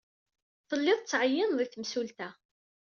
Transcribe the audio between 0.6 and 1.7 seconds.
Telliḍ tettɛeyyineḍ i